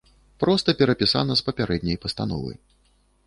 Проста 0.43 0.73
перапісана 0.79 1.37
з 1.41 1.45
папярэдняй 1.49 2.01
пастановы. 2.05 2.51